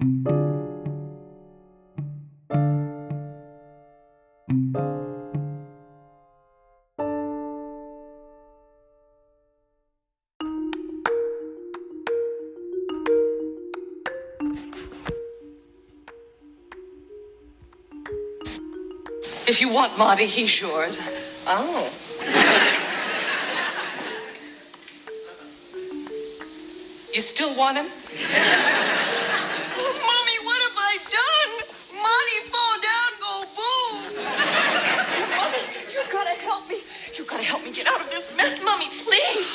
[0.00, 0.06] If
[19.60, 20.98] you want Monty, he's yours.
[21.46, 21.90] Oh.
[27.12, 27.84] You still want him?
[29.80, 31.50] Mommy, what have I done?
[31.98, 33.96] Monty fall down, go boom.
[35.36, 36.78] Mommy, you gotta help me.
[37.16, 39.50] You gotta help me get out of this mess, Mommy, please.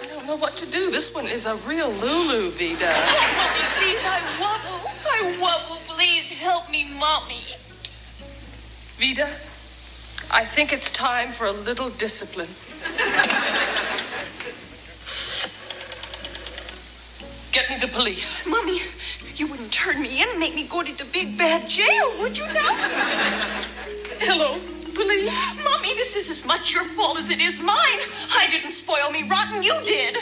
[0.00, 0.90] I don't know what to do.
[0.92, 2.86] This one is a real Lulu, Vida.
[2.88, 4.78] Oh, Mommy, please, I wobble.
[5.10, 5.82] I wobble.
[5.88, 7.42] Please help me, Mommy.
[9.02, 9.26] Vida,
[10.32, 12.48] I think it's time for a little discipline.
[17.50, 18.46] Get me the police.
[18.46, 18.78] Mommy,
[19.34, 22.38] you wouldn't turn me in and make me go to the big bad jail, would
[22.38, 22.72] you now?
[24.20, 24.69] Hello.
[25.64, 28.00] Mommy, this is as much your fault as it is mine.
[28.34, 30.16] I didn't spoil me rotten, you did.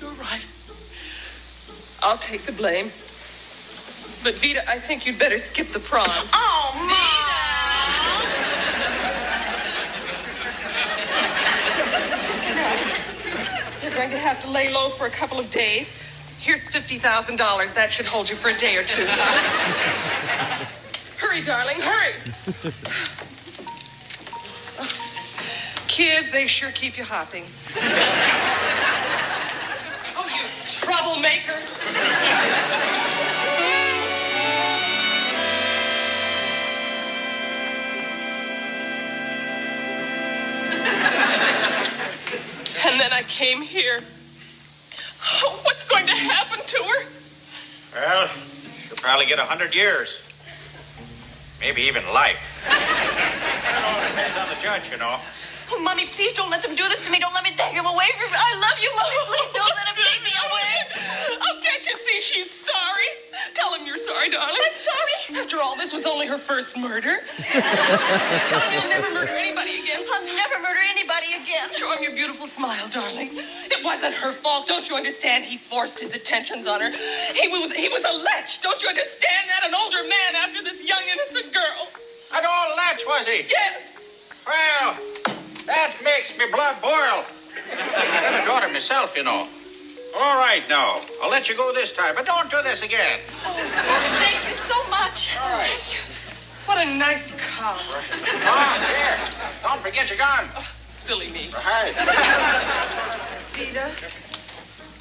[0.00, 0.46] You're right.
[2.02, 2.90] I'll take the blame.
[4.22, 6.06] But Vida, I think you'd better skip the prom.
[6.06, 7.42] Oh, Mom!
[13.82, 16.01] You're going to have to lay low for a couple of days.
[16.92, 17.74] Here's $50,000.
[17.74, 19.06] That should hold you for a day or two.
[21.16, 22.12] hurry, darling, hurry.
[25.88, 27.44] Kids, they sure keep you hopping.
[30.16, 31.56] Oh, you troublemaker.
[42.84, 44.00] And then I came here.
[45.44, 47.00] Oh, going to happen to her?
[47.92, 48.26] Well,
[48.88, 50.24] she'll probably get a hundred years.
[51.60, 52.40] Maybe even life.
[52.64, 55.20] That all depends on the judge, you know.
[55.68, 57.20] Oh, Mommy, please don't let them do this to me.
[57.20, 58.38] Don't let me take him away from me.
[58.40, 59.20] I love you, Mommy.
[59.28, 60.72] Please don't let him take me away.
[61.92, 63.10] You see she's sorry?
[63.52, 64.56] Tell him you're sorry, darling.
[64.56, 65.42] I'm sorry.
[65.44, 67.20] After all, this was only her first murder.
[68.48, 70.00] Tell him you'll never murder anybody again.
[70.08, 71.68] I'll never murder anybody again.
[71.76, 73.28] Show him your beautiful smile, darling.
[73.34, 74.68] It wasn't her fault.
[74.68, 75.44] Don't you understand?
[75.44, 76.88] He forced his attentions on her.
[76.88, 78.48] He was he was a lech.
[78.62, 79.68] Don't you understand that?
[79.68, 81.88] An older man after this young innocent girl.
[82.32, 83.44] An old latch, was he?
[83.50, 84.40] Yes.
[84.46, 84.96] Well,
[85.66, 87.20] that makes me blood boil.
[87.68, 89.46] I got a daughter myself, you know.
[90.14, 91.00] All right, now.
[91.22, 93.18] I'll let you go this time, but don't do this again.
[93.44, 93.54] Oh,
[94.20, 95.36] thank you so much.
[95.40, 96.12] All right.
[96.66, 97.74] What a nice car.
[98.44, 99.18] Ah, here.
[99.62, 100.44] Don't forget your gun.
[100.86, 101.48] Silly me.
[101.64, 101.92] Right.
[103.54, 103.90] Vida,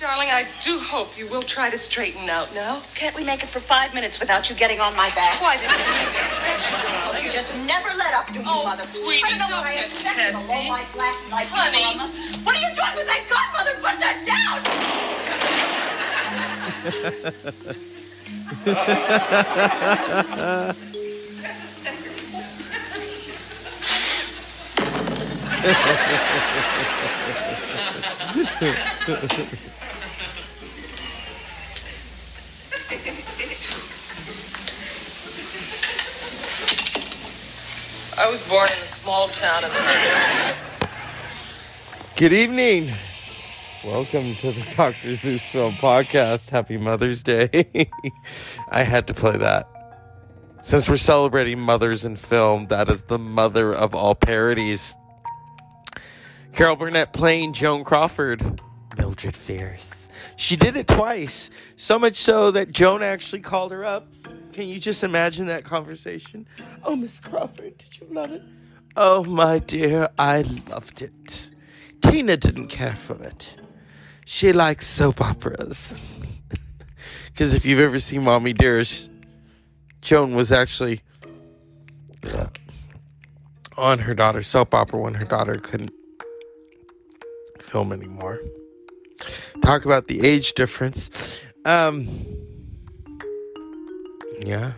[0.02, 2.82] darling, I do hope you will try to straighten out now.
[2.96, 5.40] Can't we make it for five minutes without you getting on my back?
[5.40, 7.24] Why didn't you need this?
[7.24, 8.82] You just never let up, do you, Oh, Mother?
[8.84, 10.56] sweetie, I know don't I get am checking the testy.
[10.58, 11.86] low light flashing light Honey.
[11.86, 13.78] people on the- What are you doing with that gun, Mother?
[13.78, 14.66] Put that down!
[38.22, 39.72] I was born in a small town in
[42.16, 42.94] Good evening.
[43.84, 45.16] Welcome to the Dr.
[45.16, 46.52] Zeus Film Podcast.
[46.52, 47.50] Happy Mother's Day.
[48.70, 49.68] I had to play that.
[50.62, 54.96] Since we're celebrating mothers in film, that is the mother of all parodies.
[56.54, 58.62] Carol Burnett playing Joan Crawford.
[59.30, 60.10] Fierce.
[60.36, 61.52] She did it twice.
[61.76, 64.08] So much so that Joan actually called her up.
[64.54, 66.48] Can you just imagine that conversation?
[66.84, 68.42] Oh, Miss Crawford, did you love it?
[68.96, 71.52] Oh, my dear, I loved it.
[72.02, 73.58] Tina didn't care for it.
[74.26, 76.00] She likes soap operas.
[77.32, 79.10] Because if you've ever seen Mommy Dearest,
[80.02, 81.02] Joan was actually
[82.24, 82.48] uh,
[83.78, 85.94] on her daughter's soap opera when her daughter couldn't
[87.60, 88.40] film anymore.
[89.62, 91.46] Talk about the age difference.
[91.66, 92.08] Um,
[94.40, 94.74] yeah.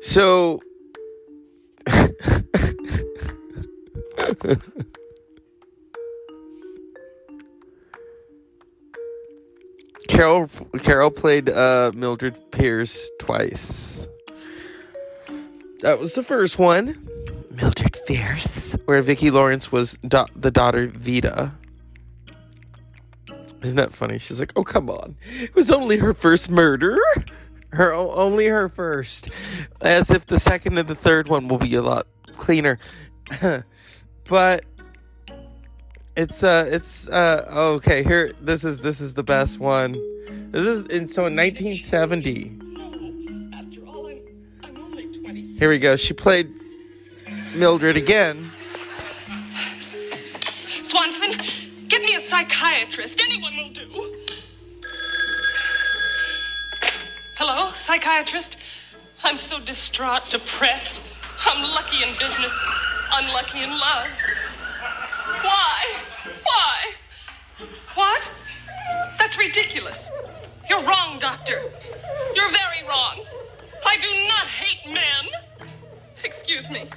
[0.00, 0.60] So
[10.08, 10.48] Carol
[10.82, 14.06] Carol played uh, Mildred Pierce twice.
[15.80, 17.08] That was the first one.
[17.50, 21.52] Mildred Fierce, where Vicki Lawrence was da- the daughter Vita.
[23.62, 24.18] Isn't that funny?
[24.18, 26.98] She's like, "Oh come on, it was only her first murder,
[27.70, 29.30] her only her first,
[29.80, 32.06] as if the second and the third one will be a lot
[32.36, 32.78] cleaner."
[34.28, 34.64] but
[36.16, 37.46] it's uh, it's uh,
[37.76, 38.04] okay.
[38.04, 39.92] Here, this is this is the best one.
[40.50, 42.60] This is in so in 1970.
[43.54, 44.20] After all, I'm,
[44.62, 45.96] I'm only Here we go.
[45.96, 46.52] She played
[47.54, 48.50] Mildred again.
[50.82, 51.38] Swanson,
[51.88, 53.20] get me a psychiatrist.
[53.20, 54.16] Anyone will do.
[57.36, 58.56] Hello, psychiatrist?
[59.22, 61.00] I'm so distraught, depressed.
[61.46, 62.52] I'm lucky in business,
[63.12, 64.08] unlucky in love.
[65.42, 65.94] Why?
[66.42, 66.92] Why?
[67.94, 68.32] What?
[69.18, 70.10] That's ridiculous.
[70.68, 71.62] You're wrong, doctor.
[72.34, 73.24] You're very wrong.
[73.86, 75.68] I do not hate men.
[76.24, 76.88] Excuse me.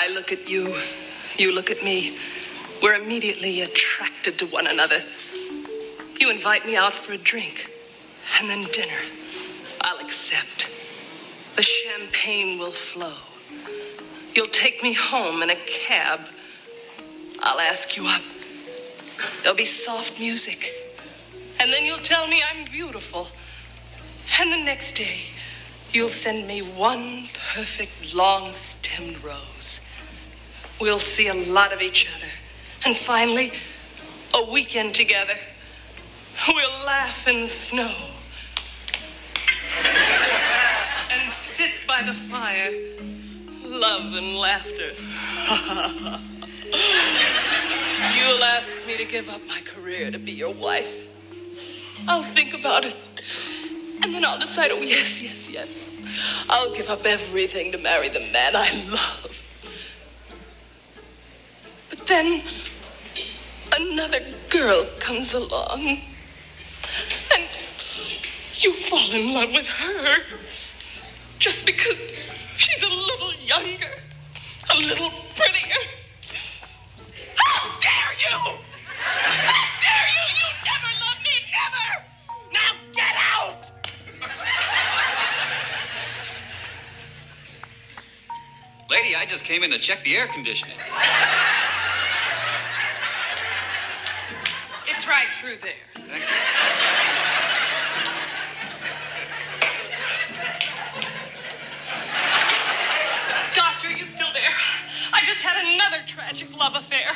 [0.00, 0.76] I look at you,
[1.36, 2.16] you look at me.
[2.80, 5.02] We're immediately attracted to one another.
[6.20, 7.68] You invite me out for a drink,
[8.38, 9.00] and then dinner.
[9.80, 10.70] I'll accept.
[11.56, 13.14] The champagne will flow.
[14.36, 16.20] You'll take me home in a cab.
[17.40, 18.22] I'll ask you up.
[19.42, 20.74] There'll be soft music.
[21.58, 23.26] And then you'll tell me I'm beautiful.
[24.38, 25.22] And the next day,
[25.90, 29.80] you'll send me one perfect long stemmed rose.
[30.80, 32.30] We'll see a lot of each other.
[32.86, 33.52] And finally,
[34.34, 35.34] a weekend together.
[36.46, 37.92] We'll laugh in the snow.
[41.10, 42.70] and sit by the fire.
[43.64, 44.92] Love and laughter.
[48.16, 51.08] You'll ask me to give up my career to be your wife.
[52.06, 52.94] I'll think about it.
[54.02, 55.92] And then I'll decide, oh, yes, yes, yes.
[56.48, 59.42] I'll give up everything to marry the man I love.
[62.08, 62.42] Then
[63.78, 65.98] another girl comes along.
[67.34, 67.42] And
[68.54, 70.22] you fall in love with her
[71.38, 71.98] just because
[72.56, 73.92] she's a little younger,
[74.72, 75.76] a little prettier.
[77.36, 78.56] How dare you!
[78.96, 80.24] How dare you!
[80.38, 81.88] You never loved me, never!
[82.54, 83.70] Now get out!
[88.90, 90.78] Lady, I just came in to check the air conditioning.
[95.08, 95.72] Right through there.
[103.54, 104.50] Doctor, you still there?
[105.12, 107.08] I just had another tragic love affair.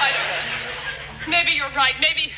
[0.00, 1.30] I don't know.
[1.30, 1.94] Maybe you're right.
[2.00, 2.32] Maybe,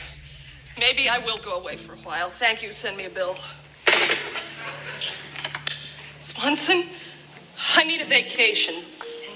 [0.78, 2.30] maybe I will go away for a while.
[2.30, 2.72] Thank you.
[2.72, 3.36] Send me a bill.
[6.20, 6.84] Swanson,
[7.74, 8.82] I need a vacation.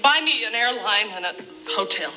[0.01, 1.35] Buy me an airline and a
[1.69, 2.11] hotel.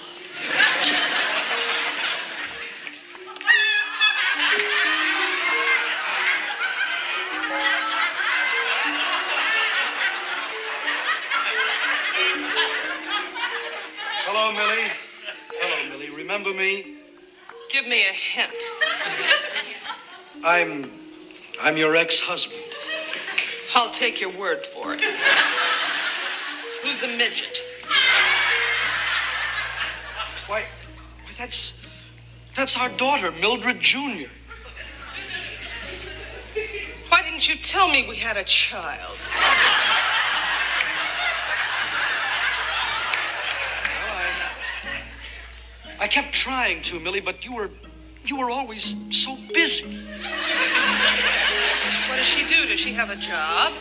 [16.37, 16.97] Remember me?
[17.71, 18.53] Give me a hint.
[20.45, 20.91] I'm.
[21.63, 22.61] I'm your ex-husband.
[23.75, 25.01] I'll take your word for it.
[26.83, 27.59] Who's a midget?
[30.47, 31.73] Why, why that's.
[32.55, 34.29] That's our daughter, Mildred Jr.
[37.09, 39.17] Why didn't you tell me we had a child?
[46.07, 47.69] I kept trying to, Millie, but you were
[48.25, 50.07] you were always so busy.
[52.07, 52.65] What does she do?
[52.65, 53.73] Does she have a job?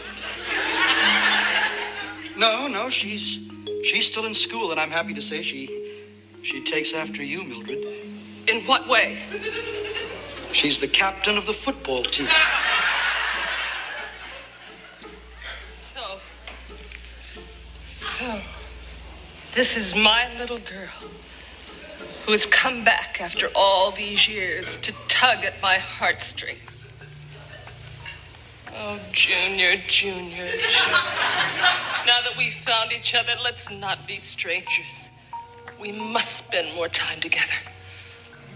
[2.35, 3.41] No, no, she's
[3.83, 5.69] she's still in school, and I'm happy to say she
[6.41, 7.85] she takes after you, Mildred.
[8.47, 9.19] In what way?
[10.51, 12.27] She's the captain of the football team.
[15.61, 16.01] So
[17.85, 18.41] so
[19.53, 21.11] this is my little girl
[22.25, 26.87] who has come back after all these years to tug at my heartstrings.
[28.77, 30.61] Oh, Junior, Junior, Junior.
[32.05, 35.09] now that we've found each other, let's not be strangers.
[35.79, 37.53] We must spend more time together.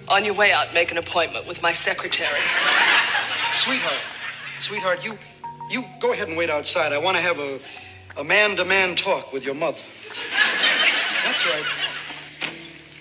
[0.10, 2.40] On your way out, make an appointment with my secretary.
[3.56, 4.02] Sweetheart,
[4.60, 5.18] sweetheart, you
[5.70, 6.92] you go ahead and wait outside.
[6.92, 7.60] I want to have a
[8.18, 9.80] a man-to-man talk with your mother.
[11.24, 11.66] That's right.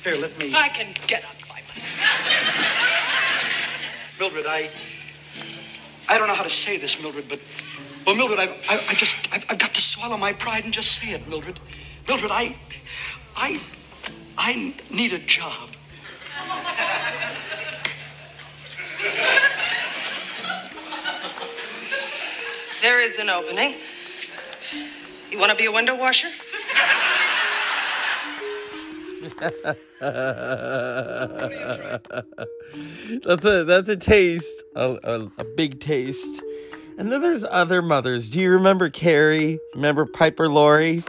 [0.08, 0.54] Here, let me.
[0.54, 2.10] I can get up by myself.
[4.18, 4.70] Mildred, I
[6.08, 7.38] I don't know how to say this, Mildred, but
[8.06, 10.92] well, Mildred, I I, I just I've, I've got to swallow my pride and just
[10.92, 11.60] say it, Mildred.
[12.08, 12.56] Mildred, I
[13.36, 13.60] I
[14.38, 15.68] I need a job.
[22.80, 23.74] There is an opening.
[25.30, 26.30] You want to be a window washer?
[33.24, 36.42] That's a that's a taste, a, a, a big taste.
[36.98, 38.30] And then there's other mothers.
[38.30, 39.60] Do you remember Carrie?
[39.74, 41.04] Remember Piper Laurie?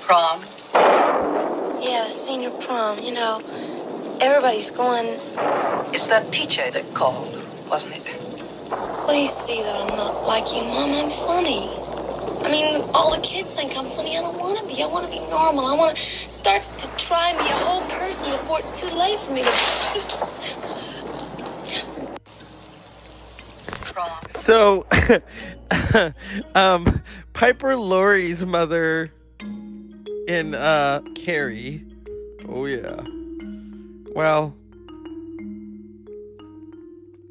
[0.00, 0.42] Prom.
[1.82, 3.42] Yeah, the senior prom, you know.
[4.20, 5.06] Everybody's going,
[5.92, 7.34] It's that teacher that called,
[7.68, 8.16] wasn't it?
[9.06, 10.90] please see that I'm not like you, Mom.
[10.92, 11.85] I'm funny.
[12.46, 14.16] I mean, all the kids think I'm funny.
[14.16, 14.80] I don't want to be.
[14.80, 15.66] I want to be normal.
[15.66, 19.18] I want to start to try and be a whole person before it's too late
[19.18, 20.62] for me to.
[24.28, 24.86] So,
[26.54, 29.10] um, Piper Laurie's mother
[30.28, 31.82] in uh Carrie.
[32.48, 33.00] Oh yeah.
[34.14, 34.54] Well,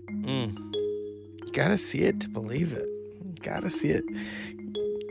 [0.10, 0.57] mm,
[1.53, 2.89] gotta see it to believe it.
[3.41, 4.03] Gotta see it,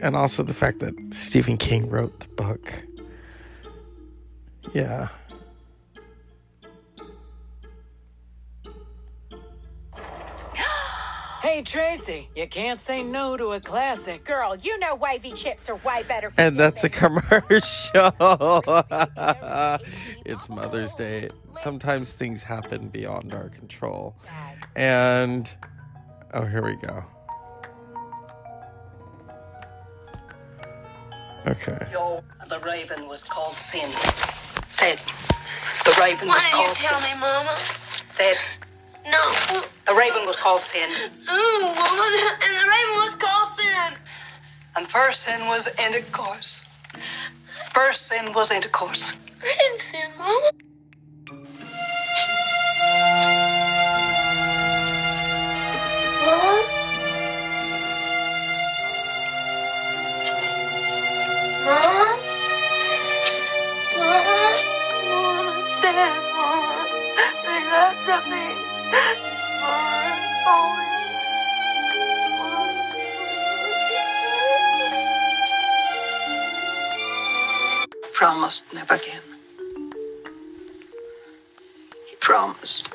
[0.04, 2.84] and also the fact that Stephen King wrote the book.
[4.72, 5.08] Yeah.
[11.40, 14.24] Hey, Tracy, you can't say no to a classic.
[14.24, 18.14] Girl, you know wavy chips are way better for And that's a commercial.
[20.24, 21.28] it's Mother's Day.
[21.62, 24.16] Sometimes things happen beyond our control.
[24.74, 25.54] And
[26.32, 27.04] oh, here we go.
[31.46, 31.86] Okay.
[31.92, 33.90] Yo, the raven was called Sin.
[34.70, 35.04] Say it.
[35.84, 36.66] The raven was called.
[36.66, 37.54] Why don't you tell me, Mama?
[38.10, 38.38] Say it.
[39.06, 39.62] No.
[39.86, 40.88] The raven was called Sin.
[40.90, 42.12] Ooh, woman.
[42.44, 43.98] And the raven was called Sin.
[44.76, 46.64] And first sin was intercourse.
[47.72, 49.14] First sin was intercourse.
[49.42, 50.50] I didn't sin, Mama.
[78.24, 79.20] Promised never again.
[82.08, 82.88] He promised.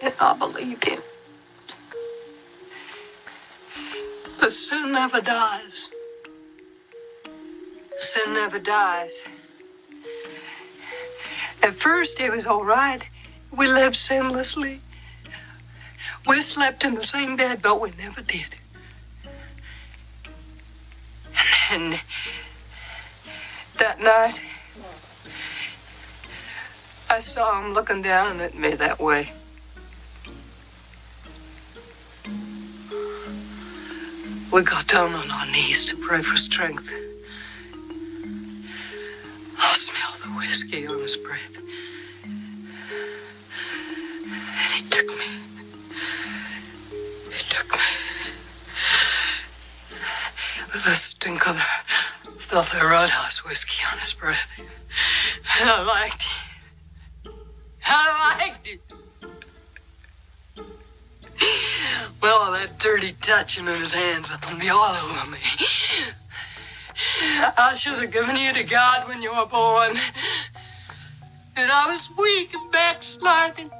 [0.00, 1.00] And I believed him.
[4.40, 5.90] But sin never dies.
[7.98, 9.20] Sin never dies.
[11.62, 13.06] At first, it was all right.
[13.54, 14.78] We lived sinlessly.
[16.26, 18.56] We slept in the same bed, but we never did.
[21.70, 22.00] And then,
[23.96, 24.40] that night,
[27.10, 29.32] I saw him looking down at me that way.
[34.52, 36.92] We got down on our knees to pray for strength.
[39.58, 41.58] I smelled the whiskey on his breath.
[44.26, 45.26] And he took me.
[47.32, 47.78] He took me.
[50.72, 51.83] With the stink of
[52.54, 54.48] filthy roadhouse whiskey on his breath.
[55.60, 57.32] And I liked it.
[57.84, 58.80] I liked it.
[62.22, 65.38] Well, that dirty touching of his hands on me all over me.
[67.58, 69.96] I should have given you to God when you were born.
[71.56, 73.70] And I was weak and backsliding.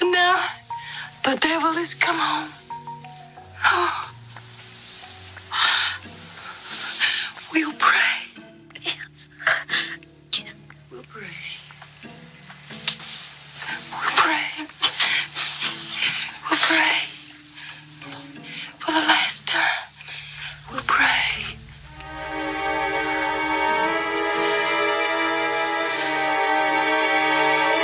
[0.00, 0.44] But now
[1.22, 2.61] the devil has come home.
[7.52, 7.98] We'll pray.
[8.80, 9.28] Yes.
[10.90, 11.26] We'll pray.
[13.90, 14.46] We'll pray.
[16.48, 16.98] We'll pray.
[18.78, 19.60] For the last time.
[20.72, 21.56] We'll pray.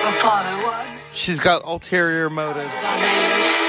[0.05, 0.99] The Father one.
[1.13, 3.68] She's got ulterior motives.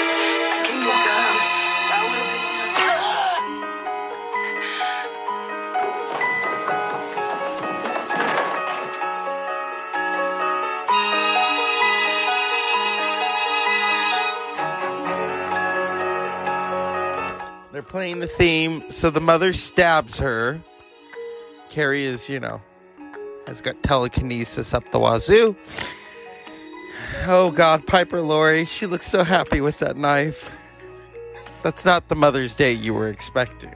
[17.90, 20.60] Playing the theme, so the mother stabs her.
[21.70, 22.62] Carrie is, you know,
[23.48, 25.56] has got telekinesis up the wazoo.
[27.26, 30.56] Oh God, Piper Laurie, she looks so happy with that knife.
[31.64, 33.76] That's not the Mother's Day you were expecting.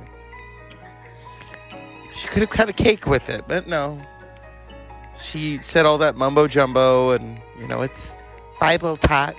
[2.15, 3.99] She could have cut a cake with it, but no.
[5.19, 8.11] She said all that mumbo jumbo, and you know it's
[8.59, 9.35] Bible talk.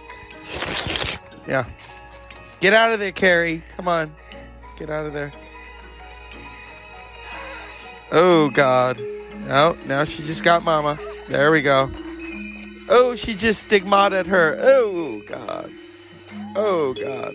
[1.46, 1.64] Yeah,
[2.60, 3.62] get out of there, Carrie.
[3.76, 4.14] Come on.
[4.76, 5.32] Get out of there.
[8.10, 8.98] Oh, God.
[9.48, 10.98] Oh, now she just got Mama.
[11.28, 11.90] There we go.
[12.88, 14.56] Oh, she just stigmated her.
[14.60, 15.70] Oh, God.
[16.56, 17.34] Oh, God.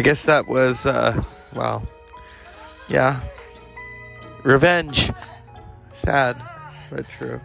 [0.00, 1.22] I guess that was, uh,
[1.54, 1.86] well,
[2.88, 3.20] yeah.
[4.44, 5.10] Revenge.
[5.92, 6.36] Sad,
[6.88, 7.38] but true.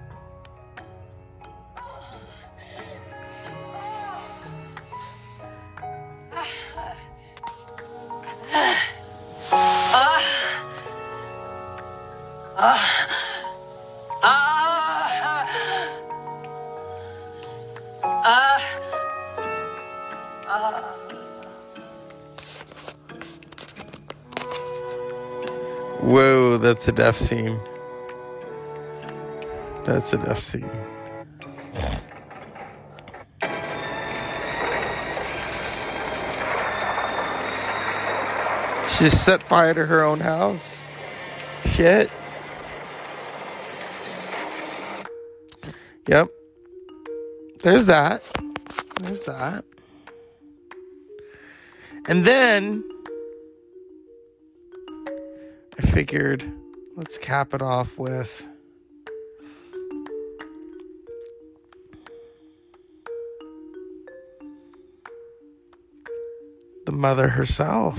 [26.85, 27.59] That's a death scene.
[29.85, 30.69] That's a death scene.
[38.97, 40.79] She set fire to her own house.
[41.73, 42.13] Shit.
[46.07, 46.29] Yep.
[47.63, 48.23] There's that.
[49.01, 49.65] There's that.
[52.07, 52.83] And then
[55.79, 56.47] I figured
[56.95, 58.47] let's cap it off with
[66.85, 67.97] the mother herself.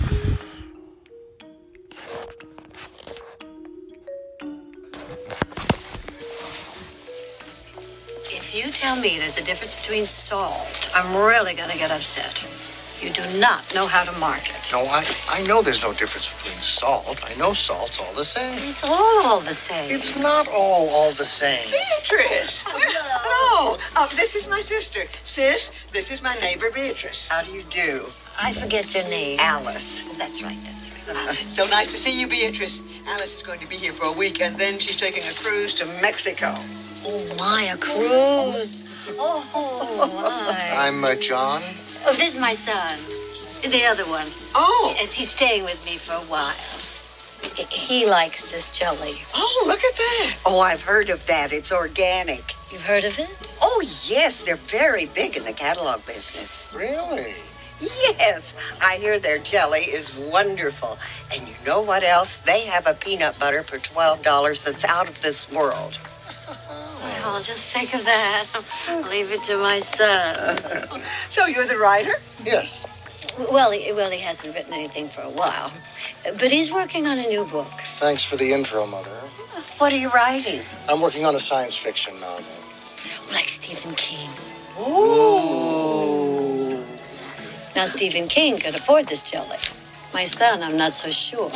[8.31, 12.47] If you tell me there's a difference between salt, I'm really going to get upset.
[13.01, 14.57] You do not know how to market.
[14.73, 17.21] No, I, I know there's no difference between salt.
[17.25, 18.57] I know salt's all the same.
[18.69, 19.91] It's all all the same.
[19.91, 21.61] It's not all all the same.
[21.71, 22.63] Beatrice!
[22.67, 23.77] Hello!
[23.95, 25.01] Uh, this is my sister.
[25.25, 27.29] Sis, this is my neighbor Beatrice.
[27.29, 28.07] How do you do?
[28.41, 29.39] I forget your name.
[29.41, 30.03] Alice.
[30.17, 31.35] That's right, that's right.
[31.55, 32.83] So nice to see you, Beatrice.
[33.07, 35.75] Alice is going to be here for a week, and then she's taking a cruise
[35.75, 36.55] to Mexico.
[37.05, 38.85] Oh, my, a cruise.
[39.19, 39.47] Oh,
[39.99, 40.71] my.
[40.77, 41.63] I'm uh, John.
[42.09, 43.01] Oh, this is my son.
[43.69, 44.29] The other one.
[44.55, 44.95] Oh.
[44.97, 46.55] Yes, he's staying with me for a while.
[47.69, 49.23] He likes this jelly.
[49.35, 50.37] Oh, look at that.
[50.47, 51.53] Oh, I've heard of that.
[51.53, 52.55] It's organic.
[52.71, 53.53] You've heard of it?
[53.61, 54.45] Oh, yes.
[54.45, 56.73] They're very big in the catalog business.
[56.73, 57.35] Really?
[57.81, 58.55] Yes.
[58.81, 60.99] I hear their jelly is wonderful.
[61.35, 62.39] And you know what else?
[62.39, 65.99] They have a peanut butter for $12 that's out of this world.
[67.07, 68.47] Well, just think of that.
[68.89, 70.59] I'll leave it to my son.
[71.29, 72.13] So you're the writer?
[72.45, 72.87] Yes.
[73.39, 75.71] Well, he, well, he hasn't written anything for a while,
[76.25, 77.71] but he's working on a new book.
[77.99, 79.11] Thanks for the intro, Mother.
[79.79, 80.63] What are you writing?
[80.89, 82.45] I'm working on a science fiction novel.
[83.33, 84.31] Like Stephen King.
[84.81, 86.83] Ooh.
[87.75, 89.59] Now, Stephen King could afford this jelly.
[90.17, 91.51] My son, I'm not so sure.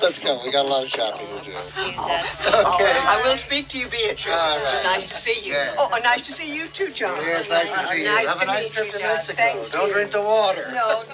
[0.00, 0.40] Let's go.
[0.42, 1.50] We got a lot of shopping to do.
[1.50, 2.40] Excuse us.
[2.54, 2.90] Okay.
[3.06, 4.32] I will speak to you, Beatrice.
[4.32, 4.80] All right.
[4.84, 5.52] Nice to see you.
[5.52, 5.74] Yeah.
[5.76, 7.14] Oh, nice to see you too, John.
[7.20, 8.06] Yes, nice to see you.
[8.06, 9.08] Nice Have to a nice meet trip you, to John.
[9.08, 9.36] Mexico.
[9.36, 9.92] Thank Don't you.
[9.92, 10.64] drink the water.
[10.72, 11.04] No,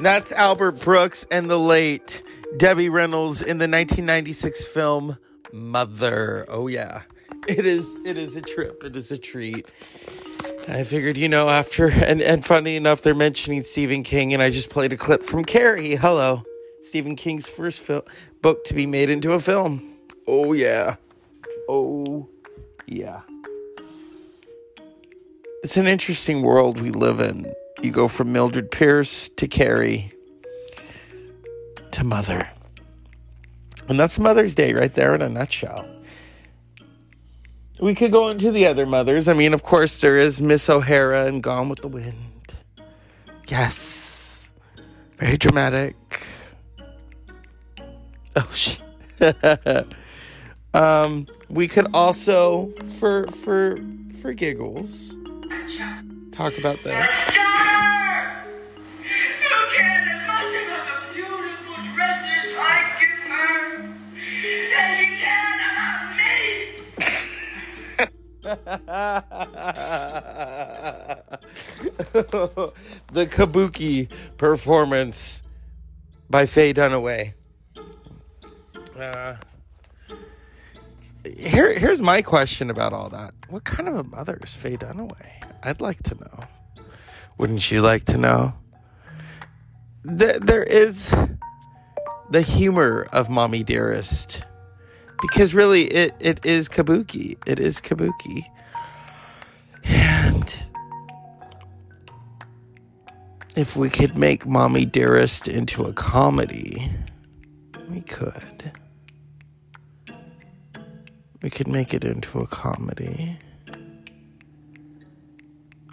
[0.00, 2.24] That's Albert Brooks and the late
[2.56, 5.18] Debbie Reynolds in the 1996 film
[5.52, 6.46] Mother.
[6.48, 7.02] Oh yeah.
[7.46, 8.82] It is it is a trip.
[8.82, 9.66] It is a treat.
[10.68, 14.50] I figured, you know, after and, and funny enough, they're mentioning Stephen King, and I
[14.50, 15.96] just played a clip from Carrie.
[15.96, 16.42] Hello.
[16.82, 18.06] Stephen King's first fil-
[18.42, 19.96] book to be made into a film.
[20.26, 20.96] Oh yeah.
[21.68, 22.28] Oh
[22.86, 23.22] yeah.
[25.62, 27.52] It's an interesting world we live in.
[27.82, 30.12] You go from Mildred Pierce to Carrie
[31.90, 32.48] to Mother.
[33.88, 35.88] And that's Mother's Day right there in a nutshell.
[37.80, 39.28] We could go into the other mothers.
[39.28, 42.54] I mean, of course, there is Miss O'Hara and Gone with the Wind.
[43.48, 44.44] Yes.
[45.18, 45.94] Very dramatic.
[48.34, 48.82] Oh, shit.
[50.74, 53.78] um, we could also, for for
[54.20, 55.16] for giggles,
[56.32, 57.08] talk about this.
[73.12, 75.42] the kabuki performance
[76.30, 77.34] by Faye Dunaway.
[78.96, 79.34] Uh,
[81.36, 83.34] here, here's my question about all that.
[83.48, 85.26] What kind of a mother is Faye Dunaway?
[85.64, 86.44] I'd like to know.
[87.38, 88.54] Wouldn't you like to know?
[90.04, 91.12] There, there is
[92.30, 94.44] the humor of Mommy Dearest
[95.20, 97.36] because really it, it is kabuki.
[97.46, 98.44] It is kabuki.
[99.84, 100.56] And
[103.54, 106.90] if we could make Mommy Dearest into a comedy,
[107.88, 108.72] we could.
[111.42, 113.38] We could make it into a comedy.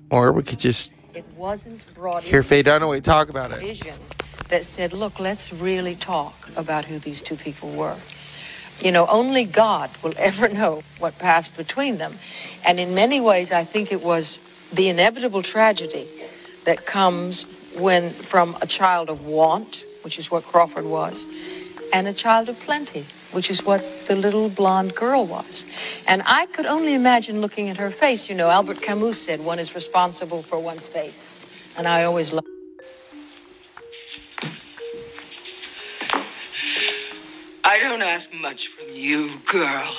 [0.09, 3.59] Or we could just it wasn't brought hear Faye Dunaway talk about it.
[3.59, 3.95] Vision
[4.49, 7.95] that said, look, let's really talk about who these two people were.
[8.79, 12.13] You know, only God will ever know what passed between them.
[12.65, 14.39] And in many ways, I think it was
[14.73, 16.07] the inevitable tragedy
[16.65, 17.45] that comes
[17.77, 21.25] when from a child of want, which is what Crawford was,
[21.93, 25.65] and a child of plenty, which is what the little blonde girl was.
[26.07, 28.29] And I could only imagine looking at her face.
[28.29, 31.35] You know, Albert Camus said one is responsible for one's face.
[31.77, 32.52] And I always loved.
[37.99, 39.95] Don't ask much from you, girl.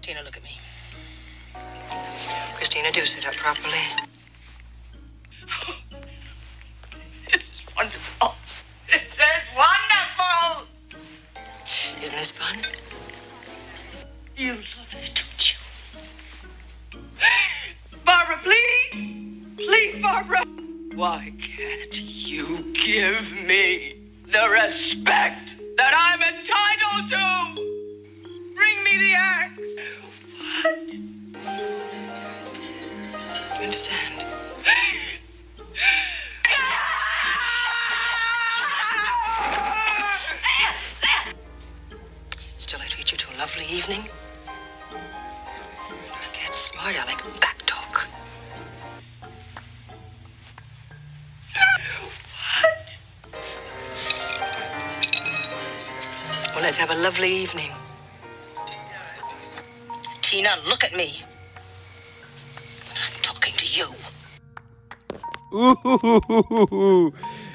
[0.00, 0.56] Tina, look at me.
[2.54, 4.13] Christina, do sit up properly.
[60.34, 61.14] Tina, look at me.
[62.90, 63.86] I'm talking to you.
[65.56, 67.14] Ooh,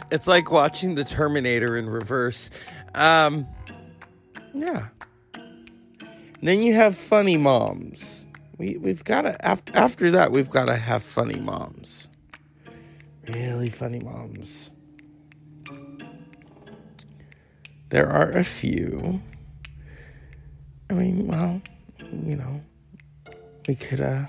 [0.09, 2.49] it's like watching the Terminator in reverse.
[2.95, 3.47] Um,
[4.53, 4.87] yeah.
[5.33, 8.25] And then you have funny moms.
[8.57, 12.07] We we've got to after after that we've got to have funny moms.
[13.27, 14.71] Really funny moms.
[17.89, 19.19] There are a few.
[20.89, 21.61] I mean, well,
[22.11, 22.61] you know,
[23.67, 24.25] we could uh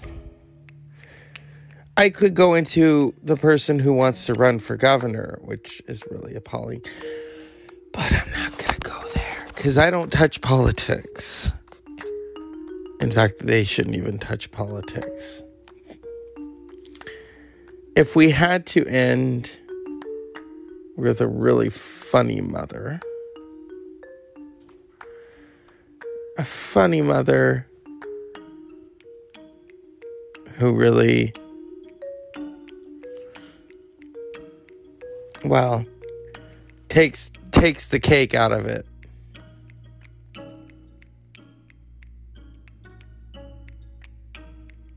[1.97, 6.35] I could go into the person who wants to run for governor, which is really
[6.35, 6.83] appalling.
[7.93, 11.53] But I'm not going to go there because I don't touch politics.
[13.01, 15.43] In fact, they shouldn't even touch politics.
[17.97, 19.59] If we had to end
[20.97, 23.01] with a really funny mother,
[26.41, 27.67] a funny mother
[30.57, 31.35] who really
[35.45, 35.85] well
[36.89, 38.87] takes takes the cake out of it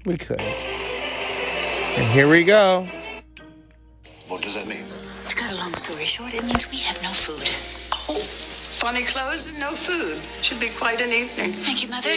[0.06, 2.88] we could and here we go
[4.30, 4.86] What does that mean?
[5.28, 7.48] To cut a long story short, it means we have no food.
[8.10, 8.43] Oh,
[8.84, 10.20] funny clothes and no food.
[10.44, 11.56] Should be quite an evening.
[11.64, 12.12] Thank you, Mother.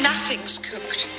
[0.00, 1.10] Nothing's cooked.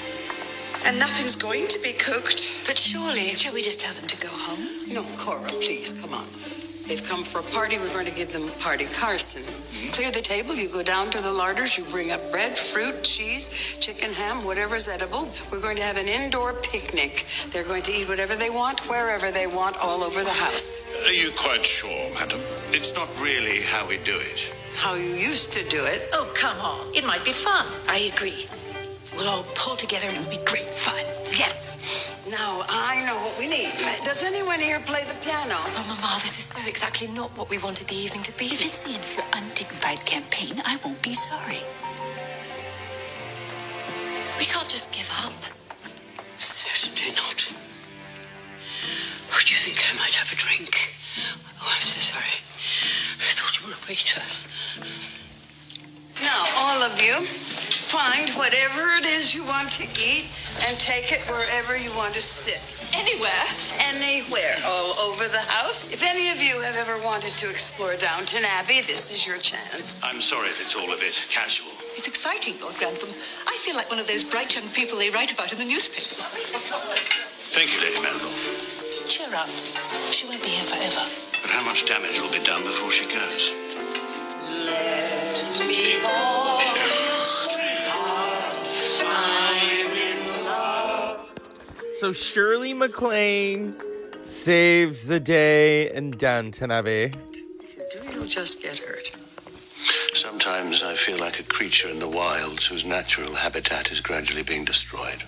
[0.88, 2.64] And nothing's going to be cooked.
[2.66, 4.64] But surely, shall we just tell them to go home?
[4.96, 6.24] No, Cora, please, come on.
[6.88, 7.76] They've come for a party.
[7.78, 8.86] We're going to give them a party.
[8.88, 9.44] Carson,
[9.90, 10.54] clear the table.
[10.54, 11.78] You go down to the larders.
[11.78, 15.30] You bring up bread, fruit, cheese, chicken, ham, whatever's edible.
[15.52, 17.26] We're going to have an indoor picnic.
[17.50, 20.82] They're going to eat whatever they want, wherever they want, all over the house.
[21.08, 22.40] Are you quite sure, madam?
[22.72, 24.54] It's not really how we do it.
[24.76, 26.10] How you used to do it.
[26.14, 26.94] Oh, come on.
[26.96, 27.66] It might be fun.
[27.90, 28.46] I agree.
[29.16, 31.04] We'll all pull together and it'll be great fun.
[31.36, 32.01] Yes.
[32.32, 33.76] Now I know what we need.
[34.08, 35.52] Does anyone here play the piano?
[35.52, 38.46] Oh, Mama, this is so exactly not what we wanted the evening to be.
[38.46, 41.60] If it's the end of your undignified campaign, I won't be sorry.
[44.40, 45.36] We can't just give up.
[46.40, 47.52] Certainly not.
[49.36, 50.72] Oh, do you think I might have a drink?
[51.60, 52.40] Oh, I'm so sorry.
[53.20, 54.24] I thought you were a waiter.
[56.24, 60.32] Now, all of you, find whatever it is you want to eat
[60.68, 62.60] and take it wherever you want to sit.
[62.94, 63.46] Anywhere?
[63.96, 64.58] Anywhere.
[64.66, 65.92] All over the house.
[65.92, 70.04] If any of you have ever wanted to explore Downton Abbey, this is your chance.
[70.04, 71.72] I'm sorry if it's all a bit casual.
[71.96, 73.10] It's exciting, Lord Grantham.
[73.48, 76.28] I feel like one of those bright young people they write about in the newspapers.
[77.52, 78.32] Thank you, Lady Mandel.
[79.08, 79.48] Cheer up.
[80.12, 81.04] She won't be here forever.
[81.42, 83.52] But how much damage will be done before she goes?
[84.68, 86.41] Let me go.
[92.02, 93.76] So Shirley MacLaine
[94.24, 97.14] saves the day in Downton Abbey.
[97.62, 99.10] If you do, you'll just get hurt.
[100.18, 104.66] Sometimes I feel like a creature in the wilds whose natural habitat is gradually being
[104.66, 105.22] destroyed.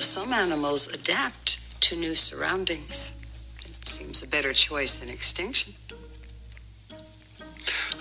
[0.00, 3.24] Some animals adapt to new surroundings.
[3.60, 5.74] It seems a better choice than extinction.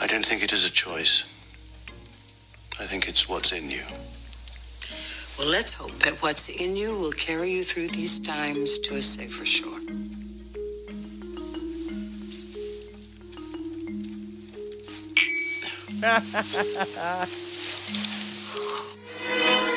[0.01, 1.25] I don't think it is a choice.
[2.81, 3.83] I think it's what's in you.
[5.37, 9.01] Well, let's hope that what's in you will carry you through these times to a
[9.03, 9.77] safer shore.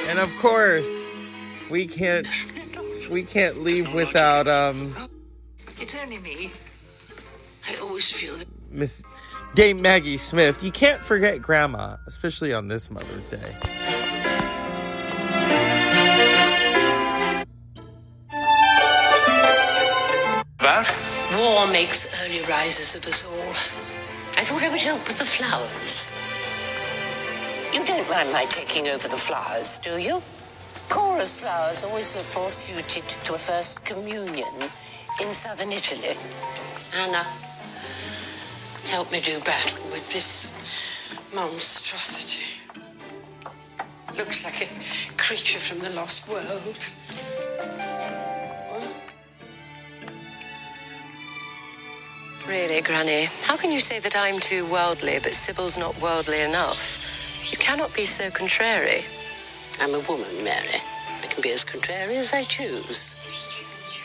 [0.08, 1.14] and of course,
[1.70, 2.26] we can't
[3.10, 4.94] we can't leave without um
[5.78, 6.50] It's only me.
[7.68, 8.46] I always feel that.
[8.70, 9.02] Miss
[9.54, 10.62] Dame Maggie Smith.
[10.62, 13.79] You can't forget Grandma, especially on this Mother's Day.
[21.68, 23.52] Makes early rises of us all.
[24.36, 26.10] I thought I would help with the flowers.
[27.72, 30.20] You don't mind my taking over the flowers, do you?
[30.88, 34.48] Cora's flowers always look more suited to a first communion
[35.20, 36.16] in southern Italy.
[36.96, 37.24] Anna,
[38.88, 40.52] help me do battle with this
[41.34, 42.58] monstrosity.
[44.18, 44.68] Looks like a
[45.22, 47.79] creature from the lost world.
[52.50, 56.98] Really, Granny, how can you say that I'm too worldly, but Sybil's not worldly enough?
[57.48, 59.04] You cannot be so contrary.
[59.80, 60.82] I'm a woman, Mary.
[61.22, 63.14] I can be as contrary as I choose.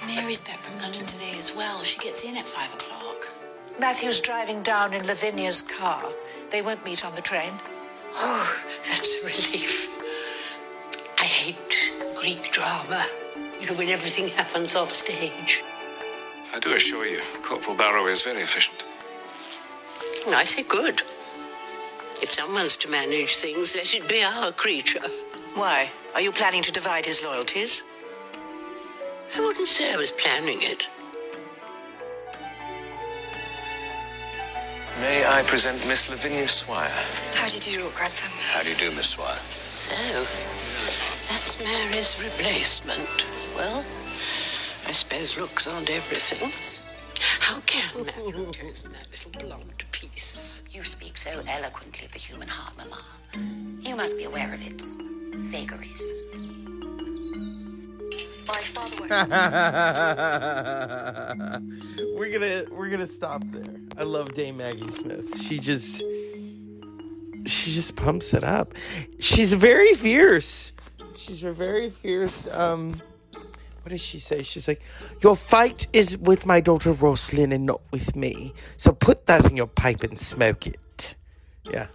[0.06, 1.82] Mary's back from London today as well.
[1.82, 3.26] She gets in at five o'clock.
[3.80, 6.04] Matthew's driving down in Lavinia's car.
[6.52, 7.52] They won't meet on the train.
[8.14, 9.90] Oh, that's a relief.
[11.20, 13.04] I hate Greek drama.
[13.60, 15.64] You know, when everything happens off stage.
[16.56, 18.86] I do assure you, Corporal Barrow is very efficient.
[20.30, 21.02] I say good.
[22.24, 25.06] If someone's to manage things, let it be our creature.
[25.56, 25.90] Why?
[26.14, 27.84] Are you planning to divide his loyalties?
[29.36, 30.88] I wouldn't say I was planning it.
[35.02, 36.88] May I present Miss Lavinia Swire?
[37.34, 38.32] How did you do, Grantham?
[38.54, 39.36] How do you do, Miss Swire?
[39.36, 39.94] So,
[41.30, 43.26] that's Mary's replacement.
[43.58, 43.84] Well,
[44.88, 46.50] I suppose looks aren't everything.
[47.40, 50.68] How can Matthew have chosen that little blonde piece?
[50.72, 53.02] You speak so eloquently of the human heart, Mamma.
[53.82, 55.02] You must be aware of its
[55.34, 56.32] vagaries.
[58.48, 59.06] My father
[62.16, 63.76] we're gonna we're gonna stop there.
[63.98, 65.42] I love Dame Maggie Smith.
[65.42, 66.04] She just
[67.48, 68.74] she just pumps it up.
[69.20, 70.74] She's very fierce.
[71.16, 72.48] She's a very fierce.
[72.52, 73.02] Um,
[73.86, 74.42] what does she say?
[74.42, 74.82] She's like,
[75.22, 78.52] "Your fight is with my daughter Rosalind and not with me.
[78.78, 81.14] So put that in your pipe and smoke it."
[81.72, 81.86] Yeah.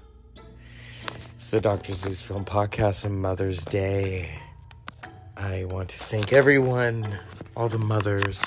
[1.35, 1.95] It's the Dr.
[1.95, 4.39] Zeus Film Podcast on Mother's Day.
[5.37, 7.19] I want to thank everyone,
[7.57, 8.41] all the mothers,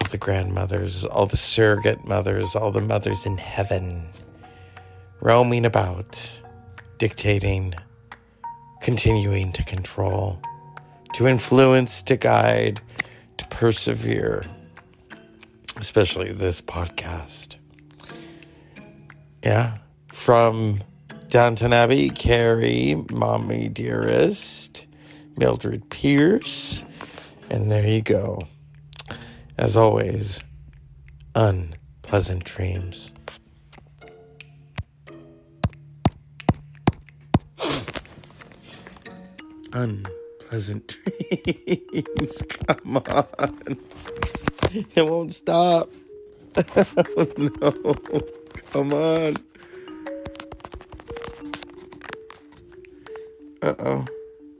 [0.00, 4.08] all the grandmothers, all the surrogate mothers, all the mothers in heaven,
[5.20, 6.40] roaming about,
[6.96, 7.74] dictating,
[8.80, 10.40] continuing to control,
[11.14, 12.80] to influence, to guide,
[13.38, 14.44] to persevere.
[15.76, 17.56] especially this podcast.
[19.44, 20.80] Yeah, from
[21.28, 24.86] Downton Abbey, Carrie, Mommy Dearest,
[25.36, 26.84] Mildred Pierce,
[27.50, 28.40] and there you go.
[29.56, 30.42] As always,
[31.34, 33.12] unpleasant dreams.
[39.72, 42.42] unpleasant dreams.
[42.66, 43.78] Come on.
[44.94, 45.90] It won't stop.
[47.16, 47.94] Oh, no.
[48.72, 49.36] Come on.
[53.62, 54.04] Uh oh.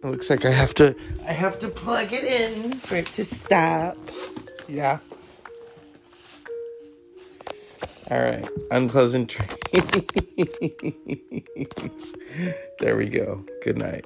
[0.02, 0.94] It looks like I have to
[1.26, 3.96] I have to plug it in for it to stop.
[4.68, 4.98] Yeah.
[8.10, 8.48] All right.
[8.70, 9.74] Unpleasant dreams.
[12.80, 13.44] there we go.
[13.62, 14.04] Good night.